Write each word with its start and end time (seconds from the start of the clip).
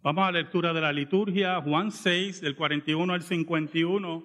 Vamos 0.00 0.22
a 0.22 0.30
la 0.30 0.38
lectura 0.38 0.72
de 0.72 0.80
la 0.80 0.92
liturgia, 0.92 1.60
Juan 1.60 1.90
6, 1.90 2.40
del 2.40 2.54
41 2.54 3.12
al 3.12 3.22
51, 3.24 4.24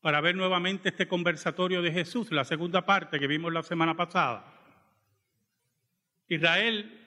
para 0.00 0.20
ver 0.20 0.34
nuevamente 0.34 0.88
este 0.88 1.06
conversatorio 1.06 1.80
de 1.80 1.92
Jesús, 1.92 2.32
la 2.32 2.44
segunda 2.44 2.84
parte 2.84 3.20
que 3.20 3.28
vimos 3.28 3.52
la 3.52 3.62
semana 3.62 3.96
pasada. 3.96 4.44
Israel 6.26 7.00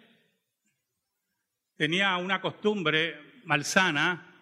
tenía 1.75 2.16
una 2.16 2.39
costumbre 2.39 3.41
malsana 3.43 4.33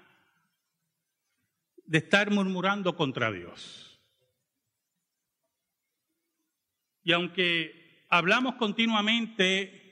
de 1.87 1.97
estar 1.97 2.29
murmurando 2.29 2.95
contra 2.95 3.31
Dios. 3.31 3.99
Y 7.03 7.11
aunque 7.11 8.05
hablamos 8.09 8.53
continuamente 8.55 9.82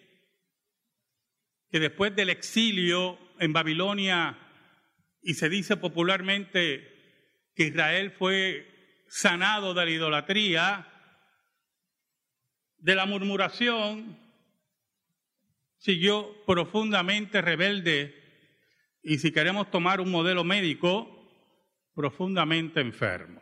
que 1.71 1.79
después 1.79 2.13
del 2.15 2.29
exilio 2.29 3.17
en 3.39 3.53
Babilonia, 3.53 4.38
y 5.23 5.35
se 5.35 5.49
dice 5.49 5.77
popularmente 5.77 6.88
que 7.55 7.67
Israel 7.67 8.12
fue 8.12 9.03
sanado 9.07 9.73
de 9.73 9.85
la 9.85 9.91
idolatría, 9.91 10.88
de 12.77 12.95
la 12.95 13.05
murmuración, 13.05 14.17
siguió 15.77 16.43
profundamente 16.45 17.41
rebelde 17.41 18.15
y 19.03 19.20
si 19.20 19.31
queremos 19.31 19.71
tomar 19.71 20.01
un 20.01 20.12
modelo 20.12 20.43
médico, 20.43 21.07
profundamente 21.95 22.81
enfermo. 22.81 23.41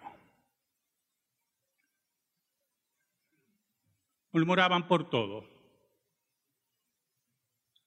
Murmuraban 4.31 4.87
por 4.87 5.09
todo. 5.09 5.58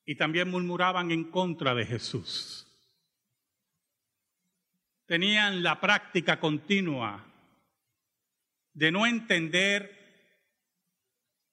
Y 0.04 0.16
también 0.16 0.50
murmuraban 0.50 1.10
en 1.10 1.24
contra 1.24 1.74
de 1.74 1.86
Jesús. 1.86 2.66
Tenían 5.06 5.62
la 5.62 5.80
práctica 5.80 6.40
continua 6.40 7.26
de 8.72 8.90
no 8.90 9.06
entender 9.06 10.02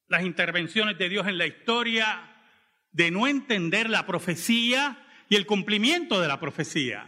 las 0.08 0.24
intervenciones 0.24 0.98
de 0.98 1.10
Dios 1.10 1.28
en 1.28 1.38
la 1.38 1.46
historia, 1.46 2.36
de 2.92 3.12
no 3.12 3.28
entender 3.28 3.90
la 3.90 4.06
profecía 4.06 5.06
y 5.30 5.36
el 5.36 5.46
cumplimiento 5.46 6.20
de 6.20 6.28
la 6.28 6.40
profecía, 6.40 7.08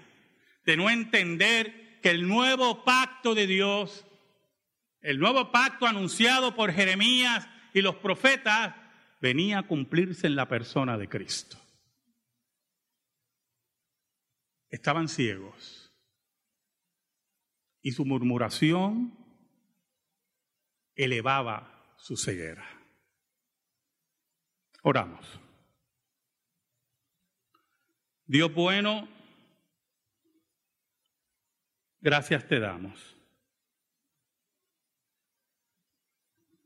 de 0.65 0.77
no 0.77 0.89
entender 0.89 1.99
que 2.01 2.11
el 2.11 2.27
nuevo 2.27 2.83
pacto 2.83 3.33
de 3.33 3.47
Dios, 3.47 4.05
el 5.01 5.19
nuevo 5.19 5.51
pacto 5.51 5.87
anunciado 5.87 6.55
por 6.55 6.71
Jeremías 6.71 7.47
y 7.73 7.81
los 7.81 7.95
profetas, 7.95 8.75
venía 9.21 9.59
a 9.59 9.67
cumplirse 9.67 10.27
en 10.27 10.35
la 10.35 10.47
persona 10.47 10.97
de 10.97 11.07
Cristo. 11.07 11.57
Estaban 14.69 15.07
ciegos 15.07 15.93
y 17.81 17.91
su 17.91 18.05
murmuración 18.05 19.17
elevaba 20.95 21.95
su 21.97 22.17
ceguera. 22.17 22.67
Oramos. 24.83 25.39
Dios 28.25 28.53
bueno, 28.53 29.07
Gracias 32.03 32.47
te 32.47 32.59
damos 32.59 33.15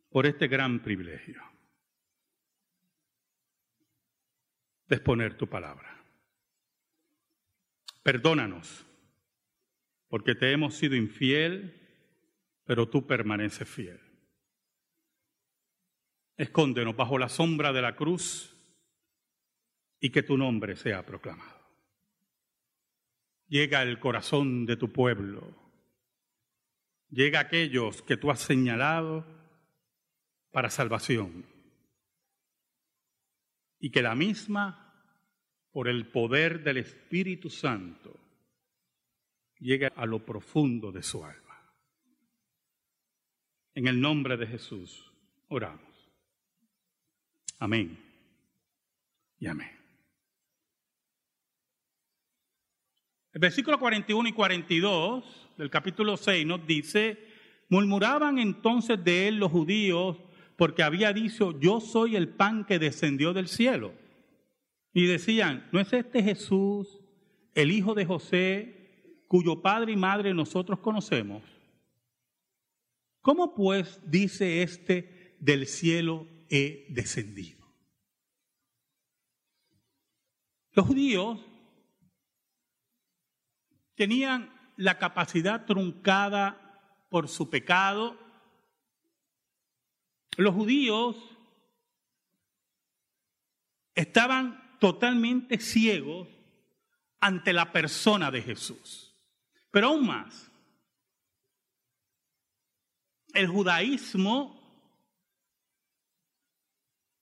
por 0.09 0.25
este 0.25 0.47
gran 0.47 0.81
privilegio 0.81 1.54
de 4.87 4.95
exponer 4.95 5.37
tu 5.37 5.47
palabra. 5.47 6.03
Perdónanos 8.03 8.85
porque 10.07 10.35
te 10.35 10.51
hemos 10.51 10.75
sido 10.75 10.95
infiel, 10.95 11.81
pero 12.63 12.87
tú 12.87 13.05
permaneces 13.05 13.67
fiel. 13.67 13.99
Escóndenos 16.37 16.95
bajo 16.95 17.17
la 17.17 17.29
sombra 17.29 17.73
de 17.73 17.81
la 17.81 17.95
cruz 17.95 18.55
y 19.99 20.11
que 20.11 20.23
tu 20.23 20.37
nombre 20.37 20.75
sea 20.75 21.05
proclamado 21.05 21.55
llega 23.47 23.79
al 23.79 23.99
corazón 23.99 24.65
de 24.65 24.77
tu 24.77 24.91
pueblo, 24.91 25.55
llega 27.09 27.39
a 27.39 27.43
aquellos 27.43 28.01
que 28.01 28.17
tú 28.17 28.31
has 28.31 28.39
señalado 28.39 29.25
para 30.51 30.69
salvación 30.69 31.45
y 33.85 33.91
que 33.91 34.01
la 34.01 34.15
misma, 34.15 34.95
por 35.71 35.87
el 35.87 36.07
poder 36.07 36.63
del 36.63 36.77
Espíritu 36.77 37.51
Santo, 37.51 38.19
llegue 39.59 39.91
a 39.95 40.07
lo 40.07 40.25
profundo 40.25 40.91
de 40.91 41.03
su 41.03 41.23
alma. 41.23 41.71
En 43.75 43.85
el 43.85 44.01
nombre 44.01 44.37
de 44.37 44.47
Jesús 44.47 45.13
oramos. 45.49 46.09
Amén 47.59 47.95
y 49.37 49.45
amén. 49.45 49.69
El 53.33 53.39
versículo 53.39 53.77
41 53.77 54.29
y 54.29 54.33
42 54.33 55.49
del 55.57 55.69
capítulo 55.69 56.17
6 56.17 56.43
nos 56.47 56.65
dice, 56.65 57.19
murmuraban 57.69 58.39
entonces 58.39 59.03
de 59.03 59.27
él 59.27 59.37
los 59.37 59.51
judíos 59.51 60.17
porque 60.57 60.83
había 60.83 61.13
dicho, 61.13 61.59
yo 61.59 61.79
soy 61.79 62.15
el 62.15 62.29
pan 62.29 62.65
que 62.65 62.79
descendió 62.79 63.33
del 63.33 63.47
cielo. 63.47 63.93
Y 64.93 65.07
decían, 65.07 65.67
¿no 65.71 65.79
es 65.79 65.91
este 65.91 66.23
Jesús, 66.23 67.01
el 67.53 67.71
hijo 67.71 67.93
de 67.93 68.05
José, 68.05 69.23
cuyo 69.27 69.61
padre 69.61 69.91
y 69.91 69.97
madre 69.97 70.33
nosotros 70.33 70.79
conocemos? 70.79 71.43
¿Cómo 73.21 73.55
pues 73.55 73.99
dice 74.05 74.61
este, 74.61 75.35
del 75.39 75.67
cielo 75.67 76.27
he 76.49 76.85
descendido? 76.89 77.65
Los 80.71 80.85
judíos 80.85 81.39
tenían 83.95 84.53
la 84.77 84.99
capacidad 84.99 85.65
truncada 85.65 87.07
por 87.09 87.27
su 87.27 87.49
pecado. 87.49 88.17
Los 90.37 90.53
judíos 90.53 91.15
estaban 93.93 94.77
totalmente 94.79 95.59
ciegos 95.59 96.27
ante 97.19 97.53
la 97.53 97.71
persona 97.71 98.29
de 98.29 98.41
Jesús. 98.41 99.15
Pero 99.71 99.87
aún 99.87 100.05
más, 100.05 100.51
el 103.33 103.47
judaísmo 103.47 104.55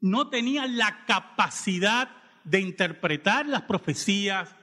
no 0.01 0.29
tenía 0.29 0.67
la 0.67 1.05
capacidad 1.05 2.09
de 2.43 2.59
interpretar 2.59 3.45
las 3.45 3.63
profecías 3.63 4.53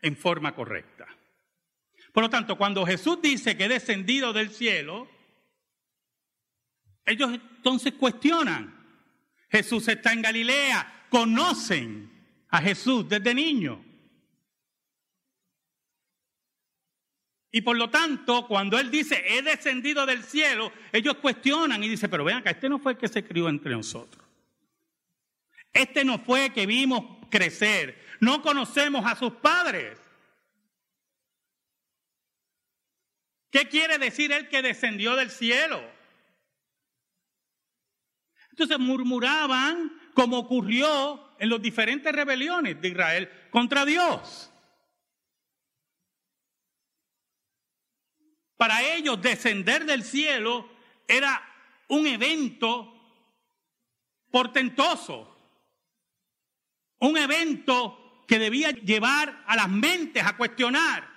en 0.00 0.16
forma 0.16 0.54
correcta. 0.54 1.06
Por 2.12 2.22
lo 2.22 2.30
tanto, 2.30 2.56
cuando 2.56 2.86
Jesús 2.86 3.20
dice 3.20 3.56
que 3.56 3.66
he 3.66 3.68
descendido 3.68 4.32
del 4.32 4.50
cielo, 4.50 5.08
ellos 7.06 7.32
entonces 7.32 7.94
cuestionan. 7.94 8.74
Jesús 9.48 9.86
está 9.88 10.12
en 10.12 10.22
Galilea, 10.22 11.06
conocen 11.08 12.10
a 12.50 12.60
Jesús 12.60 13.08
desde 13.08 13.32
niño. 13.32 13.82
Y 17.52 17.62
por 17.62 17.76
lo 17.76 17.88
tanto, 17.88 18.46
cuando 18.46 18.78
Él 18.78 18.90
dice, 18.90 19.22
he 19.26 19.40
descendido 19.40 20.04
del 20.04 20.24
cielo, 20.24 20.70
ellos 20.92 21.16
cuestionan 21.18 21.82
y 21.82 21.88
dicen, 21.88 22.10
pero 22.10 22.24
vean 22.24 22.40
acá, 22.40 22.50
este 22.50 22.68
no 22.68 22.78
fue 22.78 22.92
el 22.92 22.98
que 22.98 23.08
se 23.08 23.24
crió 23.24 23.48
entre 23.48 23.72
nosotros. 23.72 24.22
Este 25.72 26.04
no 26.04 26.18
fue 26.18 26.46
el 26.46 26.52
que 26.52 26.66
vimos 26.66 27.26
crecer. 27.30 28.04
No 28.20 28.42
conocemos 28.42 29.06
a 29.06 29.14
sus 29.14 29.32
padres. 29.34 29.98
¿Qué 33.50 33.68
quiere 33.68 33.96
decir 33.98 34.32
el 34.32 34.48
que 34.48 34.60
descendió 34.60 35.16
del 35.16 35.30
cielo? 35.30 35.95
Entonces 38.56 38.78
murmuraban 38.78 39.92
como 40.14 40.38
ocurrió 40.38 41.36
en 41.38 41.50
las 41.50 41.60
diferentes 41.60 42.10
rebeliones 42.10 42.80
de 42.80 42.88
Israel 42.88 43.30
contra 43.50 43.84
Dios. 43.84 44.50
Para 48.56 48.82
ellos 48.94 49.20
descender 49.20 49.84
del 49.84 50.02
cielo 50.02 50.66
era 51.06 51.42
un 51.88 52.06
evento 52.06 52.94
portentoso, 54.30 55.36
un 57.00 57.18
evento 57.18 58.24
que 58.26 58.38
debía 58.38 58.70
llevar 58.70 59.44
a 59.46 59.54
las 59.54 59.68
mentes 59.68 60.24
a 60.24 60.34
cuestionar 60.34 61.16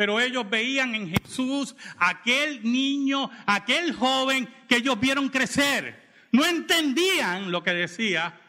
pero 0.00 0.18
ellos 0.18 0.48
veían 0.48 0.94
en 0.94 1.10
Jesús 1.10 1.76
aquel 1.98 2.62
niño, 2.62 3.30
aquel 3.44 3.94
joven 3.94 4.48
que 4.66 4.76
ellos 4.76 4.98
vieron 4.98 5.28
crecer. 5.28 6.09
No 6.32 6.44
entendían 6.46 7.50
lo 7.50 7.62
que 7.62 7.72
decía, 7.72 8.40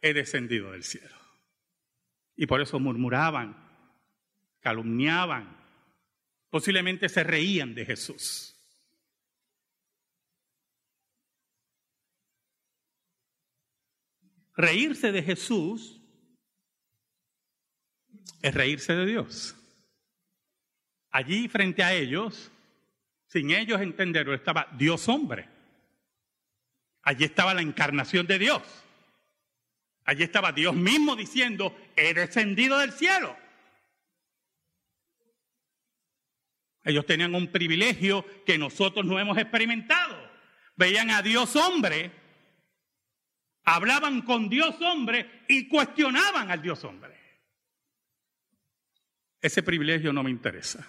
he 0.00 0.12
descendido 0.12 0.72
del 0.72 0.84
cielo. 0.84 1.16
Y 2.36 2.46
por 2.46 2.60
eso 2.60 2.78
murmuraban, 2.78 3.56
calumniaban, 4.60 5.56
posiblemente 6.50 7.08
se 7.08 7.22
reían 7.24 7.74
de 7.74 7.86
Jesús. 7.86 8.56
Reírse 14.56 15.12
de 15.12 15.22
Jesús 15.22 16.00
es 18.42 18.54
reírse 18.54 18.94
de 18.94 19.06
Dios. 19.06 19.56
Allí 21.10 21.48
frente 21.48 21.82
a 21.82 21.94
ellos, 21.94 22.50
sin 23.26 23.50
ellos 23.50 23.80
entenderlo, 23.80 24.34
estaba 24.34 24.68
Dios 24.76 25.08
hombre. 25.08 25.48
Allí 27.02 27.24
estaba 27.24 27.54
la 27.54 27.62
encarnación 27.62 28.26
de 28.26 28.38
Dios. 28.38 28.62
Allí 30.04 30.22
estaba 30.22 30.52
Dios 30.52 30.74
mismo 30.74 31.16
diciendo, 31.16 31.76
he 31.96 32.14
descendido 32.14 32.78
del 32.78 32.92
cielo. 32.92 33.36
Ellos 36.82 37.06
tenían 37.06 37.34
un 37.34 37.52
privilegio 37.52 38.24
que 38.44 38.58
nosotros 38.58 39.04
no 39.04 39.18
hemos 39.18 39.38
experimentado. 39.38 40.30
Veían 40.76 41.10
a 41.10 41.22
Dios 41.22 41.54
hombre, 41.56 42.10
hablaban 43.64 44.22
con 44.22 44.48
Dios 44.48 44.80
hombre 44.80 45.44
y 45.48 45.68
cuestionaban 45.68 46.50
al 46.50 46.62
Dios 46.62 46.82
hombre. 46.84 47.18
Ese 49.40 49.62
privilegio 49.62 50.12
no 50.12 50.22
me 50.22 50.30
interesa. 50.30 50.86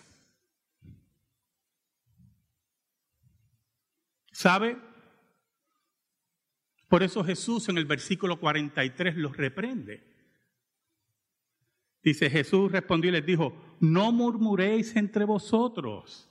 ¿Sabe? 4.32 4.78
Por 6.92 7.04
eso 7.04 7.24
Jesús 7.24 7.70
en 7.70 7.78
el 7.78 7.86
versículo 7.86 8.38
43 8.38 9.16
los 9.16 9.38
reprende. 9.38 10.04
Dice 12.04 12.30
Jesús 12.30 12.70
respondió 12.70 13.08
y 13.08 13.14
les 13.14 13.26
dijo, 13.26 13.78
no 13.80 14.12
murmuréis 14.12 14.94
entre 14.98 15.24
vosotros. 15.24 16.30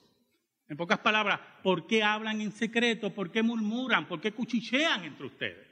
En 0.68 0.76
pocas 0.76 0.98
palabras, 0.98 1.40
¿por 1.62 1.86
qué 1.86 2.02
hablan 2.02 2.42
en 2.42 2.52
secreto? 2.52 3.14
¿Por 3.14 3.32
qué 3.32 3.42
murmuran? 3.42 4.06
¿Por 4.06 4.20
qué 4.20 4.32
cuchichean 4.32 5.02
entre 5.04 5.28
ustedes? 5.28 5.66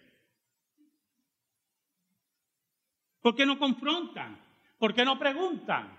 ¿Por 3.20 3.36
qué 3.36 3.44
no 3.44 3.58
confrontan? 3.58 4.40
¿Por 4.78 4.94
qué 4.94 5.04
no 5.04 5.18
preguntan? 5.18 5.98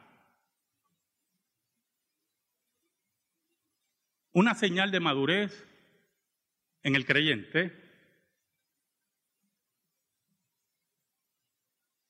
Una 4.31 4.55
señal 4.55 4.89
de 4.89 4.99
madurez 4.99 5.63
en 6.81 6.95
el 6.95 7.05
creyente 7.05 7.88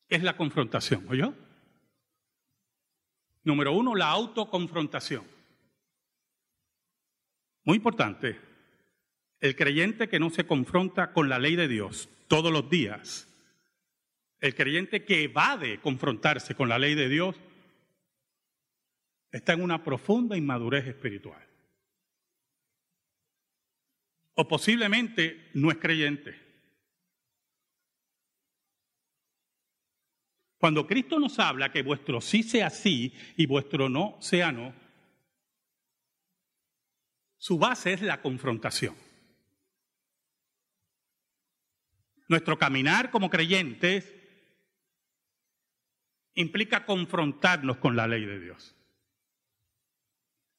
es 0.10 0.24
la 0.24 0.36
confrontación, 0.36 1.06
¿oyó? 1.08 1.34
Número 3.44 3.72
uno, 3.74 3.96
la 3.96 4.10
autoconfrontación. 4.10 5.24
Muy 7.64 7.78
importante, 7.78 8.40
el 9.40 9.56
creyente 9.56 10.10
que 10.10 10.20
no 10.20 10.30
se 10.30 10.46
confronta 10.46 11.14
con 11.14 11.30
la 11.30 11.40
ley 11.40 11.56
de 11.56 11.68
Dios 11.68 12.10
todos 12.28 12.52
los 12.52 12.70
días, 12.70 13.28
el 14.42 14.56
creyente 14.56 15.06
que 15.06 15.24
evade 15.24 15.80
confrontarse 15.80 16.56
con 16.56 16.70
la 16.70 16.80
ley 16.80 16.96
de 16.96 17.10
Dios, 17.10 17.36
está 19.32 19.54
en 19.54 19.62
una 19.62 19.84
profunda 19.84 20.36
inmadurez 20.36 20.88
espiritual 20.88 21.50
o 24.40 24.48
posiblemente 24.48 25.50
no 25.54 25.70
es 25.70 25.78
creyente. 25.80 26.49
Cuando 30.60 30.86
Cristo 30.86 31.20
nos 31.20 31.40
habla 31.40 31.72
que 31.72 31.84
vuestro 31.84 32.20
sí 32.20 32.44
sea 32.44 32.70
sí 32.70 33.14
y 33.38 33.46
vuestro 33.46 33.88
no 33.88 34.18
sea 34.20 34.52
no, 34.52 34.74
su 37.38 37.58
base 37.58 37.94
es 37.94 38.02
la 38.02 38.22
confrontación. 38.22 38.94
Nuestro 42.28 42.58
caminar 42.58 43.10
como 43.10 43.30
creyentes 43.30 44.14
implica 46.34 46.86
confrontarnos 46.86 47.78
con 47.78 47.96
la 47.96 48.08
ley 48.08 48.26
de 48.26 48.40
Dios. 48.42 48.76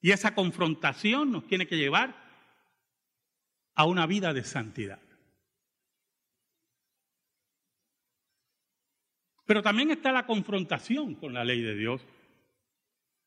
Y 0.00 0.12
esa 0.12 0.34
confrontación 0.34 1.30
nos 1.30 1.46
tiene 1.46 1.66
que 1.66 1.76
llevar 1.76 2.16
a 3.74 3.84
una 3.84 4.06
vida 4.06 4.32
de 4.32 4.44
santidad. 4.44 5.09
Pero 9.50 9.64
también 9.64 9.90
está 9.90 10.12
la 10.12 10.26
confrontación 10.26 11.16
con 11.16 11.34
la 11.34 11.44
ley 11.44 11.60
de 11.60 11.74
Dios, 11.74 12.00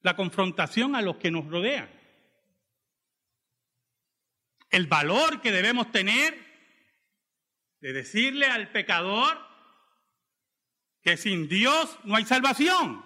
la 0.03 0.15
confrontación 0.15 0.95
a 0.95 1.01
los 1.01 1.17
que 1.17 1.29
nos 1.29 1.45
rodean, 1.49 1.89
el 4.69 4.87
valor 4.87 5.41
que 5.41 5.51
debemos 5.51 5.91
tener 5.91 6.33
de 7.81 7.91
decirle 7.91 8.45
al 8.45 8.71
pecador 8.71 9.37
que 11.01 11.17
sin 11.17 11.49
Dios 11.49 11.99
no 12.05 12.15
hay 12.15 12.23
salvación, 12.23 13.03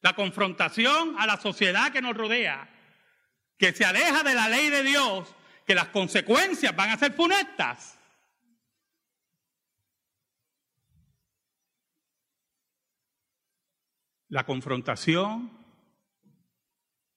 la 0.00 0.16
confrontación 0.16 1.14
a 1.16 1.28
la 1.28 1.36
sociedad 1.36 1.92
que 1.92 2.02
nos 2.02 2.16
rodea, 2.16 2.68
que 3.56 3.72
se 3.72 3.84
aleja 3.84 4.24
de 4.24 4.34
la 4.34 4.48
ley 4.48 4.68
de 4.68 4.82
Dios 4.82 5.32
que 5.64 5.76
las 5.76 5.90
consecuencias 5.90 6.74
van 6.74 6.90
a 6.90 6.98
ser 6.98 7.12
funestas. 7.12 7.95
La 14.36 14.44
confrontación 14.44 15.50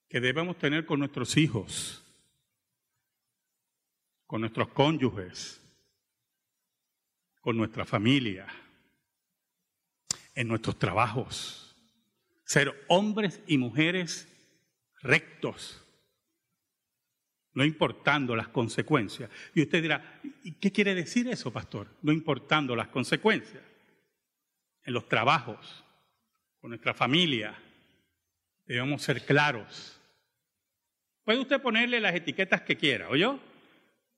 que 0.08 0.22
debemos 0.22 0.58
tener 0.58 0.86
con 0.86 1.00
nuestros 1.00 1.36
hijos, 1.36 2.02
con 4.26 4.40
nuestros 4.40 4.70
cónyuges, 4.70 5.62
con 7.42 7.58
nuestra 7.58 7.84
familia, 7.84 8.48
en 10.34 10.48
nuestros 10.48 10.80
trabajos. 10.80 11.76
Ser 12.46 12.86
hombres 12.88 13.42
y 13.48 13.58
mujeres 13.58 14.26
rectos, 15.02 15.84
no 17.52 17.66
importando 17.66 18.34
las 18.34 18.48
consecuencias. 18.48 19.30
Y 19.54 19.64
usted 19.64 19.82
dirá, 19.82 20.22
¿y 20.46 20.54
qué 20.54 20.72
quiere 20.72 20.96
decir 20.96 21.28
eso, 21.28 21.52
pastor? 21.52 21.90
No 22.02 22.14
importando 22.14 22.78
las 22.78 22.88
consecuencias. 22.88 23.62
En 24.84 24.94
los 24.94 25.10
trabajos, 25.10 25.84
con 26.60 26.70
nuestra 26.70 26.94
familia, 26.94 27.56
debemos 28.66 29.02
ser 29.02 29.26
claros. 29.26 30.00
Puede 31.24 31.40
usted 31.40 31.62
ponerle 31.62 32.00
las 32.00 32.16
etiquetas 32.16 32.62
que 32.62 32.78
quiera, 32.78 33.10
¿oyó? 33.10 33.40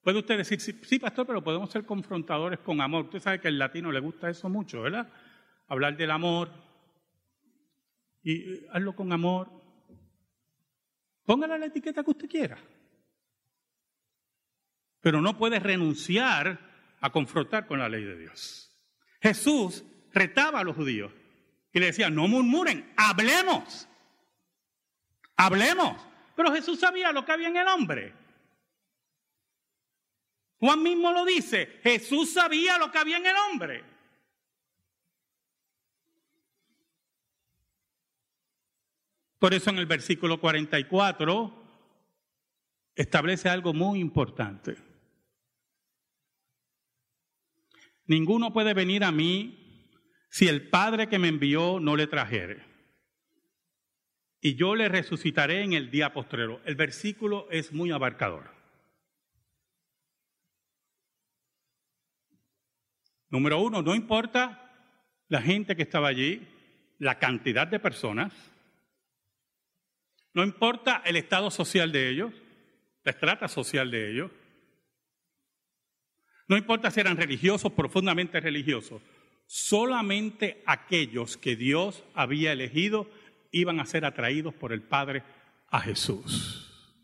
Puede 0.02 0.20
usted 0.20 0.38
decir, 0.38 0.60
sí, 0.60 1.00
pastor, 1.00 1.28
pero 1.28 1.44
podemos 1.44 1.70
ser 1.70 1.86
confrontadores 1.86 2.60
con 2.60 2.82
amor. 2.82 3.06
Usted 3.06 3.20
sabe 3.20 3.40
que 3.40 3.50
al 3.50 3.60
latino 3.60 3.92
le 3.92 4.00
gusta 4.00 4.30
eso 4.30 4.50
mucho, 4.50 4.82
¿verdad? 4.82 5.12
Hablar 5.68 5.96
del 5.96 6.12
amor. 6.12 6.52
Y 8.24 8.54
eh, 8.54 8.68
hazlo 8.72 8.96
con 8.96 9.12
amor. 9.14 9.50
Póngale 11.24 11.60
la 11.60 11.68
etiqueta 11.68 12.04
que 12.04 12.12
usted 12.12 12.28
quiera 12.28 12.58
pero 15.02 15.20
no 15.20 15.38
puede 15.38 15.60
renunciar 15.60 16.60
a 17.02 17.12
confrontar 17.12 17.66
con 17.66 17.80
la 17.80 17.90
ley 17.90 18.04
de 18.04 18.18
Dios. 18.18 18.72
Jesús 19.20 19.84
retaba 20.14 20.60
a 20.60 20.64
los 20.64 20.76
judíos 20.76 21.12
y 21.74 21.80
le 21.80 21.88
decía, 21.88 22.10
no 22.10 22.28
murmuren, 22.28 22.94
hablemos, 22.98 23.88
hablemos. 25.38 25.98
Pero 26.36 26.52
Jesús 26.54 26.80
sabía 26.80 27.12
lo 27.12 27.24
que 27.24 27.32
había 27.32 27.48
en 27.48 27.58
el 27.58 27.68
hombre. 27.68 28.14
Juan 30.60 30.84
mismo 30.84 31.12
lo 31.12 31.26
dice, 31.26 31.80
Jesús 31.82 32.34
sabía 32.34 32.78
lo 32.78 32.92
que 32.92 32.98
había 32.98 33.18
en 33.18 33.26
el 33.26 33.36
hombre. 33.36 33.84
Por 39.40 39.56
eso 39.56 39.72
en 39.72 39.80
el 39.80 39.88
versículo 39.88 40.40
44 40.40 41.52
establece 42.96 43.50
algo 43.50 43.74
muy 43.74 44.00
importante. 44.00 44.78
Ninguno 48.06 48.54
puede 48.54 48.76
venir 48.76 49.04
a 49.04 49.12
mí 49.12 49.61
si 50.32 50.48
el 50.48 50.70
Padre 50.70 51.10
que 51.10 51.20
me 51.20 51.28
envió 51.28 51.80
no 51.82 51.98
le 51.98 52.08
trajere. 52.08 52.64
Y 54.40 54.56
yo 54.56 54.76
le 54.76 54.88
resucitaré 54.88 55.62
en 55.62 55.74
el 55.74 55.92
día 55.92 56.14
postrero. 56.14 56.62
El 56.66 56.76
versículo 56.76 57.48
es 57.52 57.74
muy 57.74 57.92
abarcador. 57.92 58.50
Número 63.30 63.60
uno, 63.60 63.82
no 63.82 63.94
importa 63.94 64.72
la 65.28 65.42
gente 65.42 65.76
que 65.76 65.84
estaba 65.84 66.08
allí, 66.08 66.48
la 66.98 67.20
cantidad 67.20 67.68
de 67.68 67.80
personas, 67.80 68.34
no 70.34 70.44
importa 70.44 71.02
el 71.06 71.18
estado 71.18 71.52
social 71.52 71.92
de 71.92 72.10
ellos, 72.10 72.34
la 73.04 73.12
estrata 73.12 73.48
social 73.50 73.92
de 73.92 74.12
ellos, 74.12 74.32
no 76.48 76.58
importa 76.58 76.90
si 76.90 77.00
eran 77.00 77.18
religiosos, 77.18 77.72
profundamente 77.74 78.40
religiosos, 78.40 79.02
solamente 79.52 80.64
aquellos 80.66 81.36
que 81.36 81.58
Dios 81.58 82.06
había 82.14 82.54
elegido 82.54 83.12
iban 83.52 83.82
a 83.82 83.86
ser 83.86 84.06
atraídos 84.06 84.54
por 84.54 84.72
el 84.72 84.82
Padre 84.82 85.24
a 85.68 85.82
Jesús. 85.82 86.96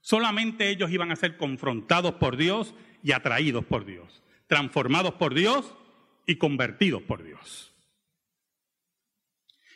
Solamente 0.00 0.70
ellos 0.70 0.90
iban 0.90 1.12
a 1.12 1.16
ser 1.16 1.36
confrontados 1.36 2.14
por 2.14 2.38
Dios 2.38 2.74
y 3.02 3.12
atraídos 3.12 3.66
por 3.66 3.84
Dios, 3.84 4.22
transformados 4.46 5.12
por 5.16 5.34
Dios 5.34 5.76
y 6.26 6.36
convertidos 6.36 7.02
por 7.02 7.22
Dios. 7.22 7.74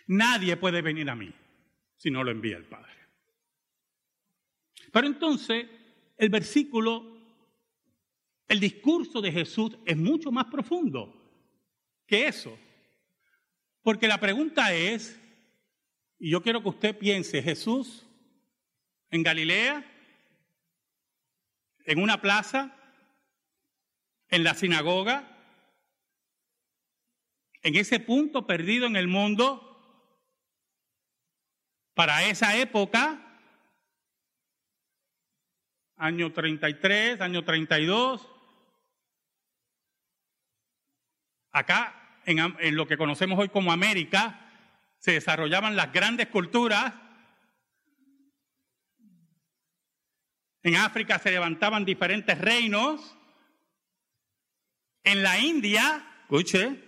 Nadie 0.06 0.56
puede 0.56 0.80
venir 0.80 1.10
a 1.10 1.16
mí 1.16 1.34
si 1.98 2.10
no 2.10 2.24
lo 2.24 2.30
envía 2.30 2.56
el 2.56 2.64
Padre. 2.64 2.94
Pero 4.90 5.06
entonces 5.06 5.66
el 6.16 6.30
versículo, 6.30 7.13
el 8.48 8.60
discurso 8.60 9.20
de 9.20 9.32
Jesús 9.32 9.76
es 9.84 9.96
mucho 9.96 10.30
más 10.30 10.46
profundo 10.46 11.14
que 12.06 12.26
eso. 12.26 12.56
Porque 13.82 14.08
la 14.08 14.18
pregunta 14.18 14.72
es, 14.74 15.20
y 16.18 16.30
yo 16.30 16.42
quiero 16.42 16.62
que 16.62 16.68
usted 16.68 16.98
piense, 16.98 17.42
Jesús 17.42 18.06
en 19.10 19.22
Galilea, 19.22 19.84
en 21.84 22.02
una 22.02 22.20
plaza, 22.20 22.74
en 24.28 24.42
la 24.42 24.54
sinagoga, 24.54 25.30
en 27.62 27.76
ese 27.76 28.00
punto 28.00 28.46
perdido 28.46 28.86
en 28.86 28.96
el 28.96 29.06
mundo, 29.06 29.70
para 31.94 32.24
esa 32.24 32.56
época, 32.56 33.38
año 35.96 36.32
33, 36.32 37.20
año 37.20 37.44
32, 37.44 38.33
acá 41.54 42.20
en, 42.26 42.76
lo 42.76 42.87
que 42.87 42.99
conocemos 42.99 43.38
hoy 43.38 43.49
como 43.49 43.73
América, 43.73 44.40
se 44.99 45.12
desarrollaban 45.12 45.76
las 45.76 45.92
grandes 45.92 46.26
culturas. 46.28 46.92
En 50.62 50.76
África 50.76 51.18
se 51.18 51.30
levantaban 51.30 51.84
diferentes 51.84 52.37
reinos. 52.38 53.16
En 55.04 55.23
la 55.23 55.38
India, 55.38 56.04
escuche, 56.23 56.82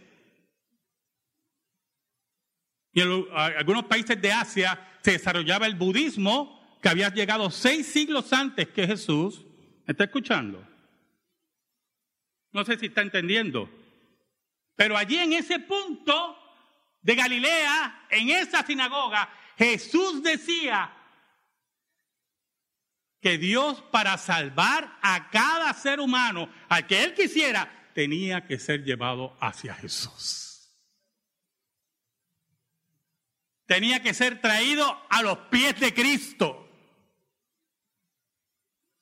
y 2.92 3.00
en 3.02 3.26
algunos 3.34 3.84
países 3.84 4.20
de 4.20 4.32
Asia 4.32 4.98
se 5.02 5.12
desarrollaba 5.12 5.66
el 5.66 5.74
budismo 5.74 6.78
que 6.82 6.88
había 6.88 7.10
llegado 7.10 7.50
seis 7.50 7.86
siglos 7.86 8.32
antes 8.32 8.68
que 8.68 8.86
Jesús. 8.86 9.44
está 9.86 10.04
escuchando? 10.04 10.66
No 12.52 12.64
sé 12.64 12.78
si 12.78 12.86
está 12.86 13.02
entendiendo. 13.02 13.70
Pero 14.76 14.96
allí 14.96 15.18
en 15.18 15.32
ese 15.32 15.58
punto 15.60 16.38
de 17.02 17.14
Galilea, 17.14 18.06
en 18.10 18.30
esa 18.30 18.64
sinagoga, 18.64 19.28
Jesús 19.56 20.22
decía 20.22 20.92
que 23.20 23.38
Dios 23.38 23.82
para 23.90 24.18
salvar 24.18 24.98
a 25.02 25.30
cada 25.30 25.72
ser 25.74 25.98
humano, 25.98 26.48
al 26.68 26.86
que 26.86 27.02
él 27.02 27.14
quisiera, 27.14 27.90
tenía 27.94 28.46
que 28.46 28.58
ser 28.58 28.84
llevado 28.84 29.36
hacia 29.40 29.74
Jesús. 29.74 30.46
tenía 33.66 34.00
que 34.02 34.14
ser 34.14 34.40
traído 34.40 35.06
a 35.10 35.22
los 35.22 35.38
pies 35.50 35.78
de 35.78 35.92
Cristo. 35.92 36.62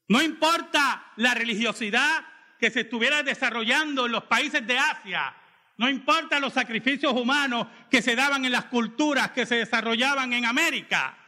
No 0.09 0.23
importa 0.23 1.12
la 1.16 1.35
religiosidad 1.35 2.26
que 2.59 2.71
se 2.71 2.81
estuviera 2.81 3.23
desarrollando 3.23 4.07
en 4.07 4.12
los 4.12 4.25
países 4.25 4.66
de 4.66 4.78
Asia, 4.78 5.35
no 5.76 5.88
importa 5.88 6.38
los 6.38 6.52
sacrificios 6.52 7.12
humanos 7.12 7.66
que 7.90 8.02
se 8.02 8.14
daban 8.14 8.45
en 8.45 8.52
las 8.52 8.66
culturas 8.66 9.33
que 9.33 9.47
se 9.47 9.57
desarrollaban 9.57 10.33
en 10.33 10.45
América, 10.45 11.19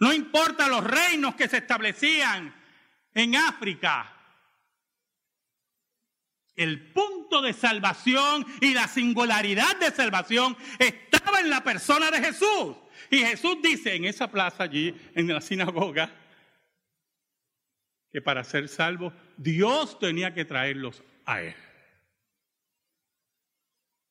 no 0.00 0.12
importa 0.12 0.68
los 0.68 0.84
reinos 0.84 1.34
que 1.34 1.48
se 1.48 1.58
establecían 1.58 2.54
en 3.14 3.36
África. 3.36 4.14
El 6.54 6.92
punto 6.92 7.40
de 7.40 7.52
salvación 7.52 8.44
y 8.60 8.74
la 8.74 8.88
singularidad 8.88 9.76
de 9.76 9.90
salvación 9.90 10.56
estaba 10.78 11.40
en 11.40 11.50
la 11.50 11.62
persona 11.62 12.10
de 12.10 12.18
Jesús. 12.18 12.76
Y 13.10 13.18
Jesús 13.18 13.58
dice 13.62 13.94
en 13.94 14.04
esa 14.04 14.30
plaza 14.30 14.64
allí, 14.64 14.94
en 15.14 15.32
la 15.32 15.40
sinagoga, 15.40 16.12
que 18.10 18.20
para 18.20 18.42
ser 18.44 18.68
salvo 18.68 19.12
Dios 19.36 19.98
tenía 19.98 20.34
que 20.34 20.44
traerlos 20.44 21.02
a 21.24 21.42
Él. 21.42 21.54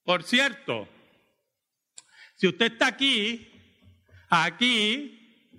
Por 0.08 0.24
cierto, 0.24 0.88
si 2.38 2.48
usted 2.48 2.72
está 2.72 2.88
aquí, 2.88 3.46
aquí, 4.30 5.52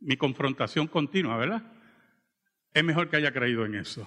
mi 0.00 0.18
confrontación 0.18 0.88
continua, 0.88 1.38
¿verdad? 1.38 1.62
Es 2.74 2.84
mejor 2.84 3.08
que 3.08 3.16
haya 3.16 3.32
creído 3.32 3.64
en 3.64 3.76
eso. 3.76 4.06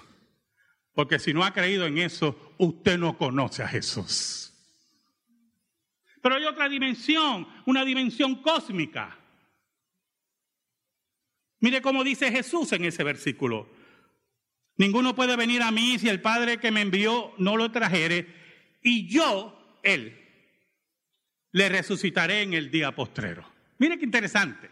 Porque 0.94 1.18
si 1.18 1.34
no 1.34 1.42
ha 1.42 1.52
creído 1.52 1.84
en 1.84 1.98
eso, 1.98 2.54
usted 2.58 2.96
no 2.96 3.18
conoce 3.18 3.64
a 3.64 3.66
Jesús. 3.66 4.54
Pero 6.22 6.36
hay 6.36 6.44
otra 6.44 6.68
dimensión, 6.68 7.44
una 7.66 7.84
dimensión 7.84 8.36
cósmica. 8.36 9.18
Mire 11.58 11.82
cómo 11.82 12.04
dice 12.04 12.30
Jesús 12.30 12.72
en 12.72 12.84
ese 12.84 13.02
versículo. 13.02 13.68
Ninguno 14.76 15.16
puede 15.16 15.34
venir 15.34 15.62
a 15.62 15.72
mí 15.72 15.98
si 15.98 16.08
el 16.08 16.20
Padre 16.20 16.60
que 16.60 16.70
me 16.70 16.82
envió 16.82 17.34
no 17.38 17.56
lo 17.56 17.72
trajere, 17.72 18.45
y 18.86 19.08
yo, 19.08 19.80
Él, 19.82 20.16
le 21.50 21.68
resucitaré 21.68 22.42
en 22.42 22.54
el 22.54 22.70
día 22.70 22.92
postrero. 22.92 23.44
Mire 23.78 23.98
qué 23.98 24.04
interesante. 24.04 24.70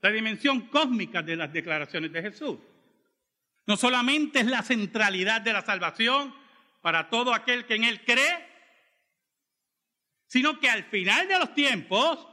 La 0.00 0.10
dimensión 0.10 0.62
cósmica 0.62 1.22
de 1.22 1.36
las 1.36 1.52
declaraciones 1.52 2.12
de 2.12 2.22
Jesús. 2.22 2.58
No 3.64 3.76
solamente 3.76 4.40
es 4.40 4.46
la 4.46 4.62
centralidad 4.62 5.40
de 5.40 5.52
la 5.52 5.64
salvación 5.64 6.34
para 6.82 7.10
todo 7.10 7.32
aquel 7.32 7.64
que 7.64 7.76
en 7.76 7.84
Él 7.84 8.04
cree, 8.04 8.44
sino 10.26 10.58
que 10.58 10.68
al 10.68 10.84
final 10.84 11.28
de 11.28 11.38
los 11.38 11.54
tiempos, 11.54 12.26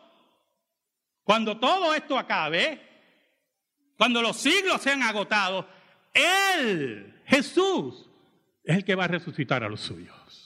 cuando 1.23 1.59
todo 1.59 1.93
esto 1.93 2.17
acabe, 2.17 2.81
cuando 3.95 4.23
los 4.23 4.37
siglos 4.37 4.81
sean 4.81 5.03
agotados, 5.03 5.65
Él, 6.13 7.21
Jesús, 7.27 8.09
es 8.63 8.77
el 8.77 8.83
que 8.83 8.95
va 8.95 9.03
a 9.03 9.09
resucitar 9.09 9.63
a 9.63 9.69
los 9.69 9.81
suyos. 9.81 10.44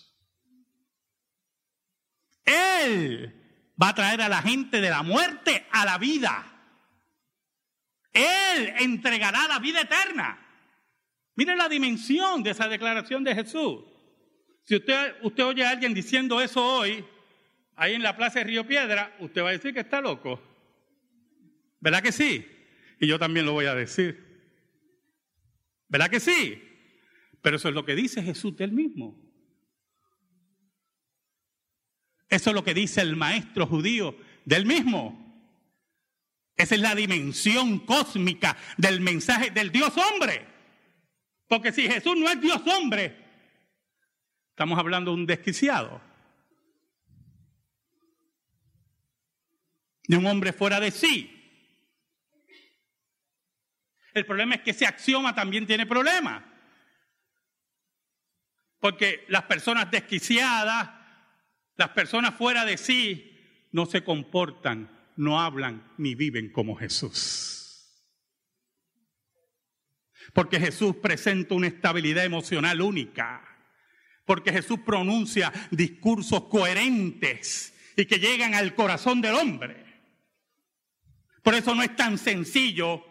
Él 2.50 3.34
va 3.82 3.90
a 3.90 3.96
traer 3.96 4.22
a 4.22 4.30
la 4.30 4.42
gente 4.42 4.82
de 4.82 4.90
la 4.90 5.04
muerte 5.04 5.66
a 5.72 5.86
la 5.86 5.98
vida. 5.98 6.46
Él 8.12 8.74
entregará 8.80 9.48
la 9.48 9.60
vida 9.60 9.82
eterna. 9.82 10.46
Mire 11.36 11.56
la 11.56 11.70
dimensión 11.70 12.44
de 12.44 12.52
esa 12.52 12.68
declaración 12.68 13.24
de 13.24 13.36
Jesús. 13.36 13.84
Si 14.64 14.76
usted, 14.76 15.16
usted 15.24 15.44
oye 15.46 15.66
a 15.66 15.70
alguien 15.70 15.94
diciendo 15.94 16.42
eso 16.42 16.64
hoy, 16.64 17.06
ahí 17.76 17.94
en 17.94 18.04
la 18.04 18.18
plaza 18.18 18.40
de 18.40 18.46
Río 18.46 18.68
Piedra, 18.68 19.16
usted 19.20 19.44
va 19.44 19.50
a 19.50 19.54
decir 19.54 19.74
que 19.74 19.80
está 19.80 20.02
loco. 20.02 20.42
¿Verdad 21.80 22.04
que 22.04 22.12
sí? 22.12 22.46
Y 23.00 23.08
yo 23.08 23.18
también 23.18 23.46
lo 23.46 23.54
voy 23.54 23.66
a 23.66 23.76
decir. 23.76 24.28
¿Verdad 25.88 26.10
que 26.10 26.20
sí? 26.20 26.62
Pero 27.42 27.56
eso 27.56 27.70
es 27.70 27.76
lo 27.76 27.86
que 27.86 27.96
dice 27.96 28.22
Jesús 28.22 28.56
del 28.58 28.72
mismo. 28.72 29.29
Eso 32.30 32.52
es 32.52 32.56
lo 32.56 32.64
que 32.64 32.74
dice 32.74 33.02
el 33.02 33.16
maestro 33.16 33.66
judío 33.66 34.16
del 34.46 34.66
mismo. 34.66 35.30
Esa 36.56 36.76
es 36.76 36.82
la 36.82 36.94
dimensión 36.94 37.80
cósmica 37.80 38.56
del 38.78 39.02
mensaje 39.02 39.50
del 39.50 39.72
Dios 39.72 39.94
hombre. 39.98 40.46
Porque 41.48 41.72
si 41.72 41.88
Jesús 41.88 42.16
no 42.18 42.30
es 42.30 42.40
Dios 42.40 42.62
hombre, 42.68 43.18
estamos 44.52 44.78
hablando 44.78 45.12
de 45.12 45.18
un 45.18 45.26
desquiciado. 45.26 46.02
De 50.04 50.18
un 50.18 50.26
hombre 50.28 50.54
fuera 50.54 50.80
de 50.80 50.92
sí. 50.92 51.36
El 54.14 54.26
problema 54.26 54.56
es 54.56 54.62
que 54.62 54.72
ese 54.72 54.86
axioma 54.86 55.34
también 55.34 55.66
tiene 55.66 55.86
problemas. 55.86 56.44
Porque 58.80 59.26
las 59.30 59.44
personas 59.44 59.90
desquiciadas, 59.90 60.99
las 61.80 61.90
personas 61.92 62.36
fuera 62.36 62.66
de 62.66 62.78
sí, 62.78 63.40
no 63.72 63.86
se 63.86 64.04
comportan, 64.04 64.92
no 65.16 65.40
hablan 65.40 65.94
ni 65.98 66.14
viven 66.14 66.52
como 66.52 66.76
Jesús. 66.76 68.04
Porque 70.34 70.60
Jesús 70.60 70.98
presenta 70.98 71.56
una 71.56 71.68
estabilidad 71.68 72.26
emocional 72.26 72.82
única. 72.82 73.42
Porque 74.26 74.52
Jesús 74.52 74.80
pronuncia 74.86 75.54
discursos 75.72 76.50
coherentes 76.50 77.74
y 77.96 78.06
que 78.06 78.20
llegan 78.20 78.56
al 78.56 78.76
corazón 78.76 79.22
del 79.22 79.36
hombre. 79.36 79.86
Por 81.42 81.56
eso 81.56 81.74
no 81.74 81.82
es 81.82 81.96
tan 81.96 82.18
sencillo 82.18 83.06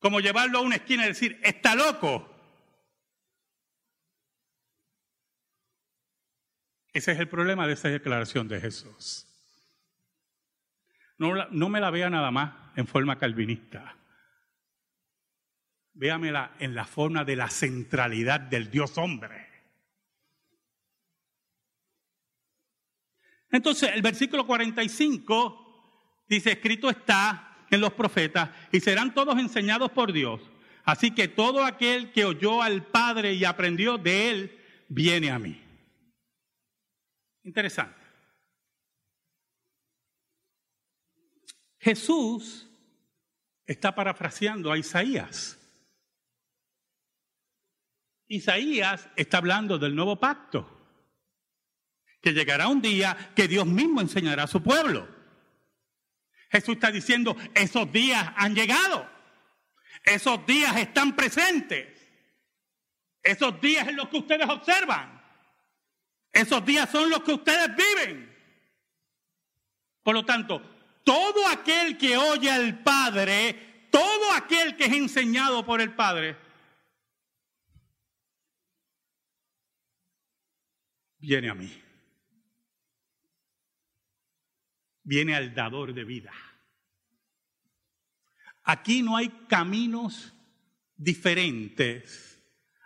como 0.00 0.18
llevarlo 0.18 0.58
a 0.58 0.62
una 0.62 0.74
esquina 0.74 1.04
y 1.04 1.10
decir, 1.10 1.38
está 1.44 1.76
loco. 1.76 2.31
Ese 6.92 7.12
es 7.12 7.18
el 7.18 7.28
problema 7.28 7.66
de 7.66 7.72
esa 7.72 7.88
declaración 7.88 8.48
de 8.48 8.60
Jesús. 8.60 9.26
No, 11.18 11.48
no 11.50 11.68
me 11.68 11.80
la 11.80 11.90
vea 11.90 12.10
nada 12.10 12.30
más 12.30 12.54
en 12.76 12.86
forma 12.86 13.18
calvinista. 13.18 13.96
Véamela 15.94 16.56
en 16.58 16.74
la 16.74 16.84
forma 16.84 17.24
de 17.24 17.36
la 17.36 17.48
centralidad 17.48 18.40
del 18.40 18.70
Dios 18.70 18.96
hombre. 18.98 19.46
Entonces, 23.50 23.90
el 23.92 24.00
versículo 24.00 24.46
45 24.46 26.24
dice, 26.28 26.52
escrito 26.52 26.88
está 26.88 27.66
en 27.70 27.80
los 27.80 27.92
profetas, 27.94 28.50
y 28.70 28.80
serán 28.80 29.14
todos 29.14 29.38
enseñados 29.38 29.90
por 29.92 30.12
Dios. 30.12 30.40
Así 30.84 31.12
que 31.12 31.28
todo 31.28 31.64
aquel 31.64 32.12
que 32.12 32.24
oyó 32.24 32.62
al 32.62 32.84
Padre 32.84 33.32
y 33.32 33.44
aprendió 33.44 33.96
de 33.96 34.30
él, 34.30 34.60
viene 34.88 35.30
a 35.30 35.38
mí. 35.38 35.62
Interesante. 37.44 38.00
Jesús 41.78 42.68
está 43.66 43.94
parafraseando 43.94 44.70
a 44.70 44.78
Isaías. 44.78 45.58
Isaías 48.28 49.08
está 49.16 49.38
hablando 49.38 49.78
del 49.78 49.94
nuevo 49.94 50.18
pacto, 50.18 50.68
que 52.20 52.32
llegará 52.32 52.68
un 52.68 52.80
día 52.80 53.32
que 53.34 53.48
Dios 53.48 53.66
mismo 53.66 54.00
enseñará 54.00 54.44
a 54.44 54.46
su 54.46 54.62
pueblo. 54.62 55.08
Jesús 56.50 56.74
está 56.74 56.90
diciendo, 56.90 57.36
esos 57.54 57.90
días 57.90 58.32
han 58.36 58.54
llegado, 58.54 59.10
esos 60.04 60.46
días 60.46 60.76
están 60.76 61.16
presentes, 61.16 61.88
esos 63.22 63.60
días 63.60 63.88
en 63.88 63.96
los 63.96 64.08
que 64.08 64.18
ustedes 64.18 64.48
observan, 64.48 65.21
esos 66.32 66.64
días 66.64 66.90
son 66.90 67.10
los 67.10 67.22
que 67.22 67.32
ustedes 67.32 67.70
viven. 67.76 68.32
Por 70.02 70.14
lo 70.14 70.24
tanto, 70.24 70.60
todo 71.04 71.46
aquel 71.48 71.98
que 71.98 72.16
oye 72.16 72.50
al 72.50 72.82
Padre, 72.82 73.88
todo 73.90 74.32
aquel 74.32 74.76
que 74.76 74.86
es 74.86 74.92
enseñado 74.92 75.64
por 75.64 75.80
el 75.80 75.94
Padre, 75.94 76.36
viene 81.18 81.50
a 81.50 81.54
mí. 81.54 81.82
Viene 85.04 85.34
al 85.34 85.54
dador 85.54 85.92
de 85.92 86.04
vida. 86.04 86.32
Aquí 88.64 89.02
no 89.02 89.16
hay 89.16 89.28
caminos 89.48 90.32
diferentes. 90.96 92.40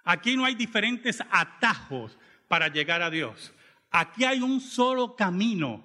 Aquí 0.04 0.36
no 0.36 0.44
hay 0.44 0.54
diferentes 0.54 1.22
atajos 1.30 2.18
para 2.48 2.68
llegar 2.68 3.02
a 3.02 3.10
Dios. 3.10 3.52
Aquí 3.90 4.24
hay 4.24 4.40
un 4.40 4.60
solo 4.60 5.16
camino. 5.16 5.84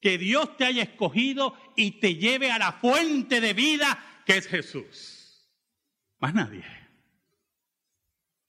Que 0.00 0.16
Dios 0.16 0.56
te 0.56 0.64
haya 0.64 0.82
escogido 0.82 1.54
y 1.76 2.00
te 2.00 2.14
lleve 2.14 2.50
a 2.50 2.58
la 2.58 2.72
fuente 2.72 3.40
de 3.40 3.52
vida 3.52 4.22
que 4.24 4.38
es 4.38 4.46
Jesús. 4.46 5.50
Más 6.18 6.32
nadie. 6.32 6.64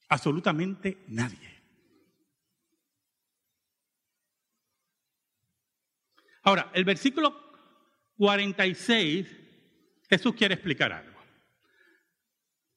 Absolutamente 0.08 1.04
nadie. 1.08 1.52
Ahora, 6.44 6.72
el 6.74 6.86
versículo 6.86 7.52
46, 8.18 9.28
Jesús 10.10 10.36
quiere 10.36 10.56
explicar 10.56 10.92
algo. 10.92 11.11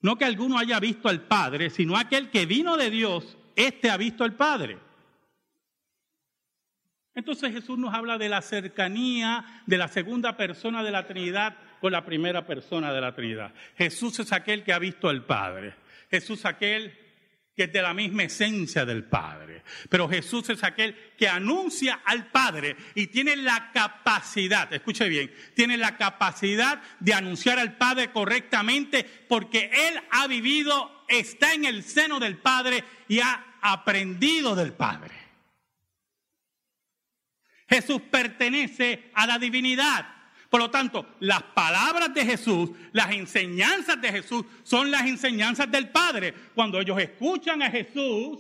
No 0.05 0.19
que 0.19 0.27
alguno 0.27 0.59
haya 0.59 0.79
visto 0.81 1.09
al 1.09 1.23
Padre, 1.23 1.71
sino 1.71 1.97
aquel 1.97 2.29
que 2.29 2.45
vino 2.45 2.77
de 2.77 2.91
Dios, 2.91 3.39
éste 3.57 3.89
ha 3.89 3.97
visto 3.97 4.23
al 4.23 4.35
Padre. 4.35 4.77
Entonces 7.15 7.55
Jesús 7.55 7.79
nos 7.79 7.95
habla 7.95 8.19
de 8.19 8.29
la 8.29 8.43
cercanía 8.43 9.63
de 9.65 9.79
la 9.79 9.89
segunda 9.89 10.37
persona 10.37 10.83
de 10.83 10.91
la 10.91 11.07
Trinidad 11.07 11.57
con 11.81 11.91
la 11.91 12.05
primera 12.05 12.47
persona 12.47 12.93
de 12.93 13.01
la 13.01 13.15
Trinidad. 13.15 13.55
Jesús 13.79 14.19
es 14.19 14.31
aquel 14.33 14.63
que 14.63 14.75
ha 14.75 14.79
visto 14.79 15.09
al 15.09 15.25
Padre. 15.25 15.75
Jesús 16.11 16.41
es 16.41 16.45
aquel 16.45 16.99
que 17.57 17.65
es 17.65 17.73
de 17.73 17.83
la 17.83 17.95
misma 17.95 18.25
esencia 18.25 18.85
del 18.85 19.05
Padre. 19.05 19.63
Pero 19.89 20.09
Jesús 20.09 20.49
es 20.51 20.63
aquel 20.65 20.97
que 21.17 21.29
anuncia 21.29 22.01
al 22.05 22.27
Padre 22.31 22.77
y 22.95 23.07
tiene 23.07 23.37
la 23.37 23.71
capacidad, 23.73 24.73
escuche 24.73 25.09
bien, 25.09 25.33
tiene 25.55 25.77
la 25.77 25.97
capacidad 25.97 26.83
de 27.01 27.15
anunciar 27.15 27.59
al 27.59 27.77
Padre 27.77 28.11
correctamente 28.11 29.05
porque 29.29 29.71
Él 29.73 30.01
ha 30.11 30.27
vivido, 30.27 31.05
está 31.09 31.55
en 31.55 31.65
el 31.65 31.85
seno 31.85 32.19
del 32.19 32.39
Padre 32.39 32.83
y 33.09 33.21
ha 33.21 33.59
aprendido 33.61 34.55
del 34.55 34.73
Padre. 34.73 35.15
Jesús 37.69 38.03
pertenece 38.11 39.11
a 39.15 39.27
la 39.27 39.39
divinidad. 39.39 40.14
Por 40.55 40.61
lo 40.61 40.71
tanto, 40.71 41.17
las 41.19 41.43
palabras 41.43 42.15
de 42.15 42.25
Jesús, 42.25 42.71
las 42.93 43.11
enseñanzas 43.11 44.01
de 44.01 44.13
Jesús 44.13 44.45
son 44.63 44.89
las 44.89 45.05
enseñanzas 45.05 45.69
del 45.69 45.89
Padre. 45.89 46.33
Cuando 46.55 46.81
ellos 46.81 46.97
escuchan 47.01 47.61
a 47.61 47.73
Jesús, 47.73 48.39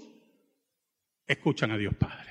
escuchan 1.27 1.72
a 1.72 1.77
Dios 1.77 1.92
Padre. 1.96 2.31